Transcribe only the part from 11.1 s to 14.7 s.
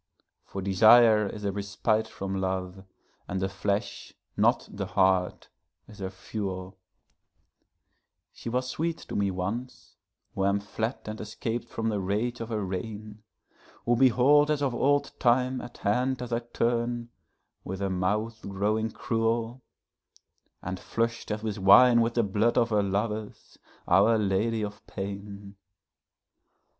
escap'd from the rage of her reign; Who behold as